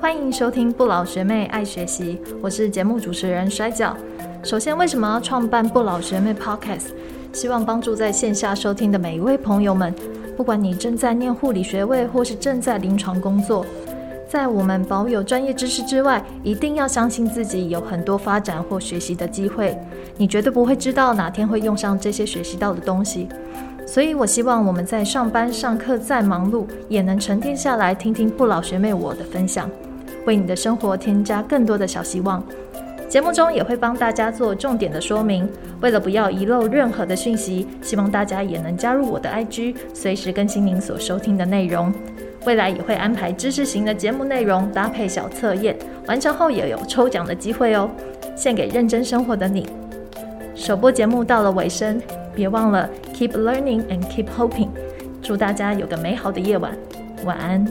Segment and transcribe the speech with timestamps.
[0.00, 3.96] 欢迎收听不老学妹爱学习，我是节目主持人摔跤。
[4.42, 6.88] 首先，为什么要创办不老学妹 Podcast？
[7.32, 9.94] 希望帮助在线下收听的每一位朋友们，
[10.36, 13.64] 不管你正在念护理学位，或是正在临床工作，
[14.28, 19.78] 在我们保有专业知识之外，一定要相信自己有很多发展或学习的机会。
[20.16, 23.28] 你绝对不会知道哪天会用上这些学习到的东西。
[23.90, 29.68] 所以，我希望我们在上班、上课再忙碌，也能沉淀下来，听听不老学妹我的分享。
[30.26, 32.40] 为你的生活添加更多的小希望。
[33.08, 35.48] 节目中也会帮大家做重点的说明。
[35.80, 41.92] 为了不要遗漏任何的讯息，希望大家也能加入我的 IG，随时更新您所收听的内容。
[42.46, 47.90] 未来也会安排知识型的节目内容，搭配小测验，完成后也有抽奖的机会哦，
[48.36, 49.68] 献给认真生活的你。
[50.54, 52.00] 首播节目到了尾声，
[52.34, 54.68] 别忘了 keep learning and keep hoping。
[55.22, 56.76] 祝大家有个美好的夜晚，
[57.24, 57.64] 晚安。